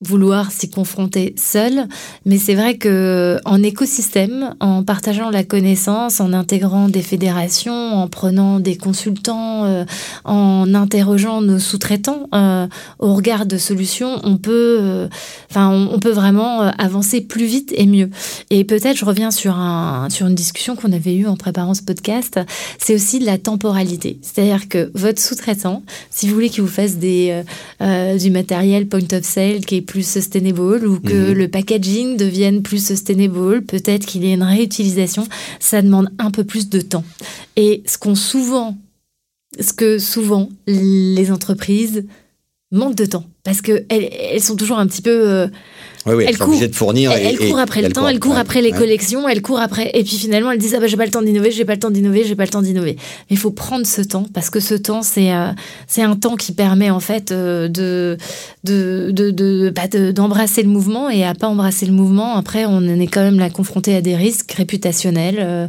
[0.06, 1.88] vouloir s'y confronter seul,
[2.24, 8.08] mais c'est vrai que en écosystème, en partageant la connaissance, en intégrant des fédérations, en
[8.08, 9.84] prenant des consultants, euh,
[10.24, 12.66] en interrogeant nos sous-traitants euh,
[12.98, 15.08] au regard de solutions, on peut, euh,
[15.50, 18.10] enfin, on, peut vraiment avancer plus vite et mieux.
[18.50, 21.82] Et peut-être, je reviens sur un sur une discussion qu'on avait eue en préparant ce
[21.82, 22.38] podcast,
[22.78, 27.42] c'est aussi la temporalité, c'est-à-dire que votre sous-traitant, si vous voulez qu'il vous fasse des
[27.80, 31.38] du matériel point of sale qui est plus sustainable ou que mhm.
[31.38, 35.26] le packaging devienne plus sustainable, peut-être qu'il y ait une réutilisation,
[35.60, 37.04] ça demande un peu plus de temps.
[37.56, 38.76] Et ce qu'on souvent,
[39.58, 42.04] ce que souvent les entreprises
[42.72, 45.48] manquent de temps parce que elles, sont toujours un petit peu euh,
[46.06, 47.10] oui, oui, elle, court, de fournir.
[47.10, 49.90] Elle, court après le temps, elle court après les collections, elle court après.
[49.94, 51.80] Et puis finalement, elle dit ah bah j'ai pas le temps d'innover, j'ai pas le
[51.80, 52.96] temps d'innover, j'ai pas le temps d'innover.
[52.96, 55.50] Mais il faut prendre ce temps parce que ce temps c'est euh,
[55.88, 58.16] c'est un temps qui permet en fait euh, de
[58.62, 62.36] de de bah, d'embrasser le mouvement et à pas embrasser le mouvement.
[62.36, 65.66] Après, on est quand même là confronté à des risques réputationnels euh,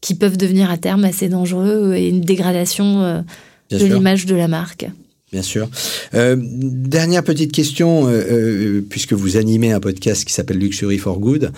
[0.00, 3.24] qui peuvent devenir à terme assez dangereux et une dégradation
[3.70, 4.86] de l'image de la marque.
[5.32, 5.68] Bien sûr.
[6.14, 11.20] Euh, dernière petite question, euh, euh, puisque vous animez un podcast qui s'appelle Luxury for
[11.20, 11.52] Good.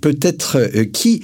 [0.00, 1.22] Peut-être qui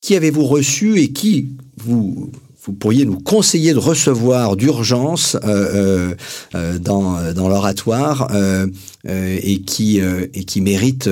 [0.00, 2.32] qui avez-vous reçu et qui vous
[2.64, 8.30] vous pourriez nous conseiller de recevoir d'urgence dans, dans l'oratoire
[9.06, 11.08] et qui et qui mérite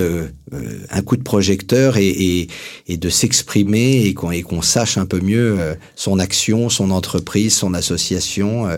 [0.90, 2.48] un coup de projecteur et,
[2.86, 5.58] et, de s'exprimer et qu'on sache un peu mieux
[5.96, 8.68] son action, son entreprise, son association.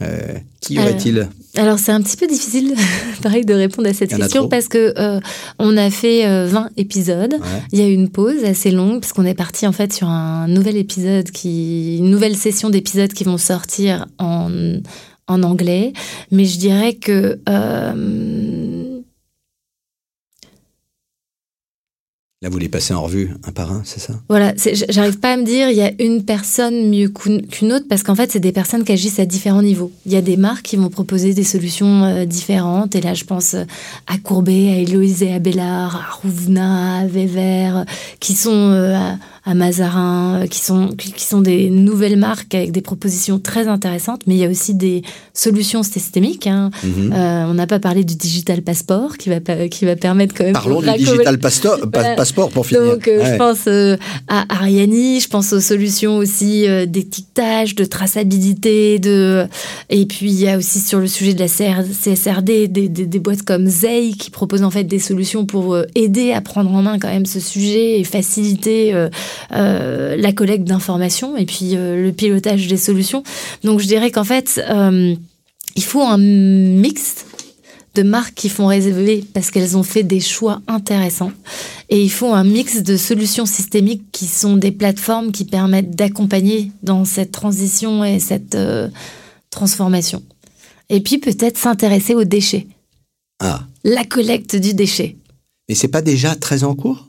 [0.00, 2.74] Euh, qui aurait-il Alors c'est un petit peu difficile,
[3.22, 5.18] pareil, de répondre à cette question parce que euh,
[5.58, 7.34] on a fait 20 euh, épisodes.
[7.72, 10.08] Il y a eu une pause assez longue parce qu'on est parti en fait sur
[10.08, 14.50] un nouvel épisode qui, une nouvelle session d'épisodes qui vont sortir en
[15.26, 15.92] en anglais.
[16.30, 17.38] Mais je dirais que
[22.40, 24.14] Là, vous les passez en revue un par un, c'est ça?
[24.28, 24.54] Voilà,
[24.88, 28.14] j'arrive pas à me dire il y a une personne mieux qu'une autre parce qu'en
[28.14, 29.90] fait, c'est des personnes qui agissent à différents niveaux.
[30.06, 33.24] Il y a des marques qui vont proposer des solutions euh, différentes et là, je
[33.24, 33.64] pense euh,
[34.06, 37.84] à Courbet, à Héloïse et à Bellard, à Rouvna, à Vévert,
[38.20, 38.96] qui sont euh,
[39.48, 44.20] à Mazarin, euh, qui sont, qui sont des nouvelles marques avec des propositions très intéressantes,
[44.26, 45.00] mais il y a aussi des
[45.32, 46.46] solutions systémiques.
[46.46, 46.70] Hein.
[46.84, 47.14] Mhm.
[47.14, 50.52] Euh, on n'a pas parlé du digital passport qui va, qui va permettre quand même...
[50.52, 52.84] Parlons du digital passeport pour finir.
[52.84, 53.66] Donc euh, je pense
[54.28, 59.46] à Ariani, je pense aux solutions aussi d'étiquetage, de traçabilité, de...
[59.88, 63.18] et puis il y a aussi sur le sujet de la CSRD des, des, des
[63.18, 66.98] boîtes comme Zei qui proposent en fait des solutions pour aider à prendre en main
[66.98, 68.92] quand même ce sujet et faciliter
[69.52, 73.22] euh, la collecte d'informations et puis euh, le pilotage des solutions.
[73.64, 75.14] Donc je dirais qu'en fait, euh,
[75.76, 77.24] il faut un mix
[77.94, 81.32] de marques qui font rêver parce qu'elles ont fait des choix intéressants.
[81.88, 86.70] Et il faut un mix de solutions systémiques qui sont des plateformes qui permettent d'accompagner
[86.82, 88.56] dans cette transition et cette
[89.50, 90.22] transformation.
[90.90, 92.66] Et puis peut-être s'intéresser aux déchets.
[93.40, 93.64] Ah.
[93.84, 95.16] La collecte du déchet.
[95.68, 97.08] Mais c'est pas déjà très en cours?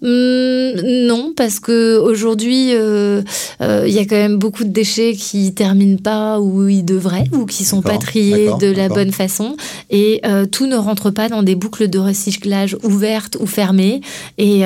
[0.00, 0.74] Hum,
[1.06, 3.22] non, parce que aujourd'hui, euh,
[3.60, 7.24] euh, il y a quand même beaucoup de déchets qui terminent pas où ils devraient
[7.32, 9.56] ou qui sont pas triés de la bonne façon,
[9.90, 14.00] et euh, tout ne rentre pas dans des boucles de recyclage ouvertes ou fermées.
[14.36, 14.62] Et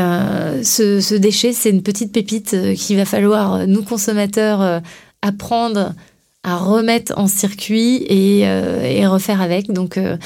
[0.63, 4.83] ce, ce, déchet, c'est une petite pépite qu'il va falloir nous consommateurs
[5.23, 5.95] apprendre
[6.45, 9.71] à remettre en circuit et, euh, et refaire avec.
[9.71, 10.17] Donc, euh,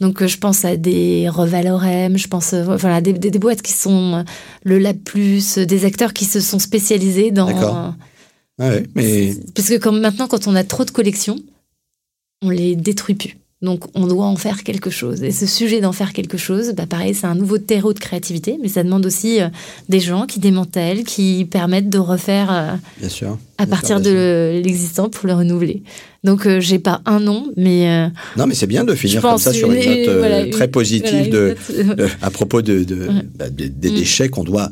[0.00, 4.24] donc euh, je pense à des Revalorem, je pense voilà, des, des, boîtes qui sont
[4.64, 7.46] le Lab Plus, des acteurs qui se sont spécialisés dans.
[7.46, 7.94] D'accord.
[8.58, 9.34] ouais, mais...
[9.54, 11.38] Parce que comme maintenant, quand on a trop de collections,
[12.42, 13.36] on les détruit plus.
[13.62, 15.22] Donc on doit en faire quelque chose.
[15.22, 18.58] Et ce sujet d'en faire quelque chose, bah pareil, c'est un nouveau terreau de créativité,
[18.60, 19.48] mais ça demande aussi euh,
[19.88, 25.08] des gens qui démantèlent, qui permettent de refaire euh, bien sûr, à partir de l'existant
[25.08, 25.82] pour le renouveler.
[26.22, 29.54] Donc euh, j'ai pas un nom, mais non, mais c'est bien de finir comme ça
[29.54, 31.56] sur une note très positive de,
[32.20, 33.94] à propos de, de bah, des mm.
[33.94, 34.68] déchets qu'on doit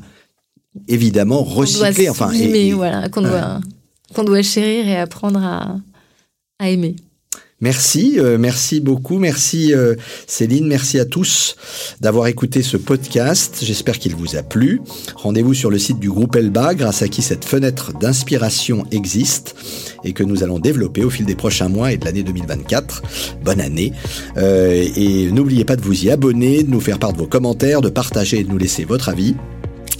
[0.88, 3.60] évidemment recycler, enfin, et, voilà, qu'on doit
[4.14, 5.76] qu'on doit chérir et apprendre à,
[6.58, 6.96] à aimer.
[7.64, 9.94] Merci, euh, merci beaucoup, merci euh,
[10.26, 11.56] Céline, merci à tous
[11.98, 13.60] d'avoir écouté ce podcast.
[13.62, 14.82] J'espère qu'il vous a plu.
[15.16, 19.56] Rendez-vous sur le site du groupe Elba, grâce à qui cette fenêtre d'inspiration existe
[20.04, 23.02] et que nous allons développer au fil des prochains mois et de l'année 2024.
[23.42, 23.94] Bonne année.
[24.36, 27.80] Euh, et n'oubliez pas de vous y abonner, de nous faire part de vos commentaires,
[27.80, 29.36] de partager et de nous laisser votre avis.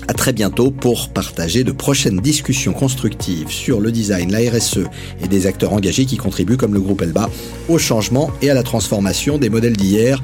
[0.07, 4.81] À très bientôt pour partager de prochaines discussions constructives sur le design, la RSE
[5.23, 7.31] et des acteurs engagés qui contribuent comme le groupe Elba
[7.69, 10.23] au changement et à la transformation des modèles d'hier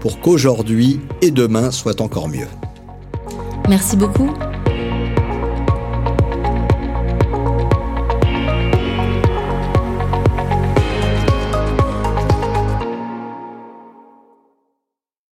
[0.00, 2.48] pour qu'aujourd'hui et demain soient encore mieux.
[3.68, 4.30] Merci beaucoup.